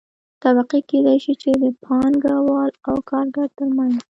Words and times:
طبقې 0.43 0.79
کيدى 0.89 1.15
شي 1.23 1.33
چې 1.41 1.49
د 1.63 1.65
پانګه 1.83 2.35
وال 2.47 2.71
او 2.89 2.97
کارګر 3.09 3.47
ترمنځ 3.57 3.93